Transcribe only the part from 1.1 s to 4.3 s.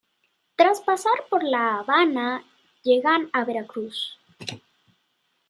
por La Habana, llegan a Veracruz.